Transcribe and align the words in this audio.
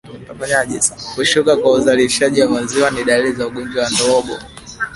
Kushuka 1.15 1.57
kwa 1.57 1.71
uzalishaji 1.71 2.41
wa 2.41 2.49
maziwa 2.49 2.91
ni 2.91 3.03
dalili 3.03 3.35
za 3.35 3.47
ugonjwa 3.47 3.83
wa 3.83 3.89
ndorobo 3.89 4.37